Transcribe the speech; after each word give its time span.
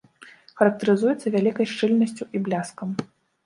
Характарызуецца 0.61 1.35
вялікай 1.37 1.71
шчыльнасцю 1.75 2.23
і 2.35 2.45
бляскам. 2.49 2.89